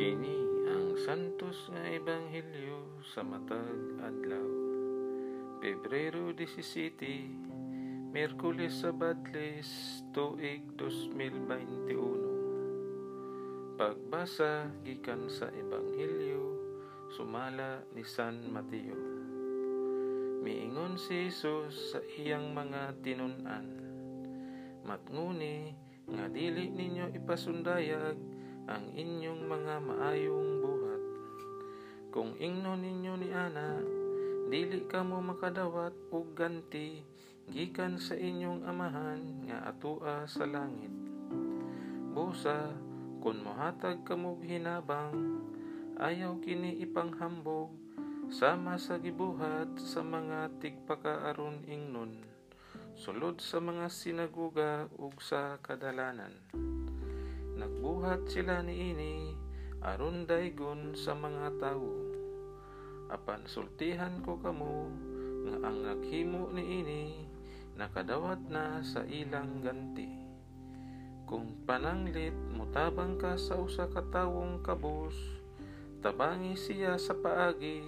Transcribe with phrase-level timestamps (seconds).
[0.00, 4.48] Kini ang santos nga ebanghelyo sa matag adlaw.
[5.60, 13.76] Pebrero 17, Miyerkules sa Badles, tuig 2021.
[13.76, 16.48] Pagbasa gikan sa ebanghelyo
[17.12, 18.96] sumala ni San Mateo.
[20.40, 23.68] Miingon si Jesus sa iyang mga tinunan.
[24.80, 25.76] Matnguni
[26.08, 28.39] nga dili ninyo ipasundayag
[28.70, 31.02] ang inyong mga maayong buhat.
[32.14, 33.82] Kung ingno ninyo ni ana,
[34.46, 37.02] dili kamo makadawat og ganti
[37.50, 40.94] gikan sa inyong amahan nga atua sa langit.
[42.14, 42.70] Busa,
[43.18, 45.42] kung mohatag kamog hinabang,
[45.98, 47.74] ayaw kini ipanghambog
[48.30, 52.30] sama sa gibuhat sa mga tigpakaaron ingnon
[53.00, 56.36] sulod sa mga sinaguga ug sa kadalanan.
[57.80, 59.32] Nagbuhat sila ni ini
[59.80, 62.12] aron daygon sa mga tawo.
[63.08, 64.92] Apan sultihan ko kamo
[65.48, 67.24] nga ang naghimo ni ini
[67.80, 70.12] nakadawat na sa ilang ganti.
[71.24, 75.16] Kung pananglit mutabang ka sa usa ka tawong kabus,
[76.04, 77.80] tabangi siya sa paagi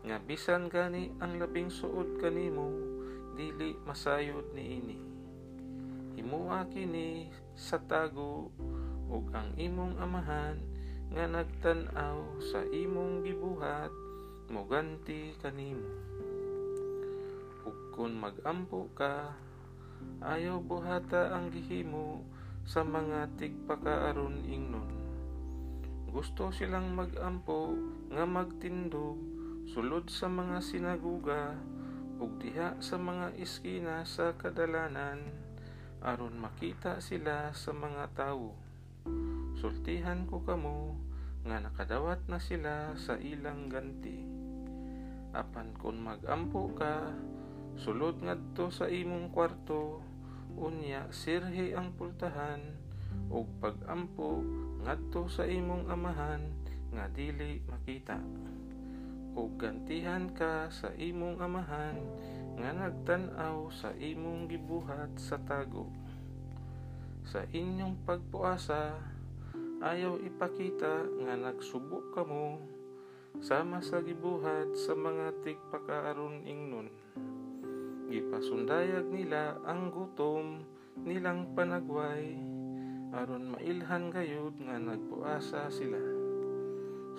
[0.00, 2.72] nga bisan gani ang labing suod kanimo
[3.36, 4.98] dili masayod ni ini.
[6.16, 8.48] Himuha kini sa tago
[9.06, 10.58] ug ang imong amahan
[11.14, 13.94] nga nagtan-aw sa imong gibuhat
[14.50, 15.86] moganti kanimo.
[17.66, 19.34] Ug kun magampo ka,
[20.22, 22.22] ayaw buhata ang gihimo
[22.66, 24.90] sa mga tigpakaaron ingnon.
[26.10, 27.74] Gusto silang magampo
[28.10, 29.18] nga magtindog
[29.66, 31.58] sulod sa mga sinaguga
[32.16, 35.20] ug diha sa mga iskina sa kadalanan
[36.00, 38.65] aron makita sila sa mga tawo.
[39.56, 40.96] Sultihan ko kamo
[41.48, 44.20] nga nakadawat na sila sa ilang ganti.
[45.32, 47.12] Apan kung magampo ka,
[47.80, 50.00] sulod ngadto sa imong kwarto,
[50.56, 52.60] unya sirhi ang pultahan,
[53.32, 54.44] ug pagampo
[54.84, 56.40] ngadto sa imong amahan
[56.92, 58.16] nga dili makita
[59.36, 62.00] ug gantihan ka sa imong amahan
[62.56, 65.92] nga nagtan-aw sa imong gibuhat sa tago.
[67.28, 68.96] Sa inyong pagpuasa,
[69.84, 72.56] ayaw ipakita nga nagsubok kamo
[73.44, 76.88] sama sa gibuhat sa mga tigpakaaron ingnon.
[78.08, 80.64] Gipasundayag nila ang gutom
[81.04, 82.32] nilang panagway
[83.12, 86.00] aron mailhan gayud nga nagpuasa sila.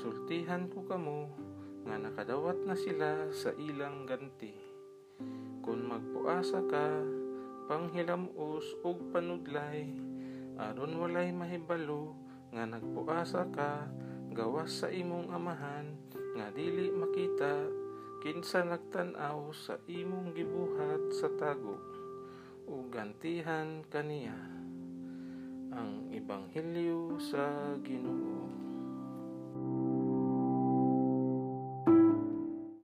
[0.00, 1.28] Sultihan ko kamo
[1.84, 4.56] nga nakadawat na sila sa ilang ganti.
[5.60, 6.88] Kung magpuasa ka,
[7.68, 9.88] panghilamos ug panudlay,
[10.56, 12.25] aron walay mahibalo
[12.56, 13.84] nga nagpuasa ka,
[14.32, 15.92] gawas sa imong amahan,
[16.40, 17.68] nga dili makita,
[18.24, 21.76] kinsa nagtan-aw sa imong gibuhat sa tago,
[22.64, 24.40] ug gantihan kaniya.
[25.76, 28.35] Ang Ebanghelyo sa Ginoo.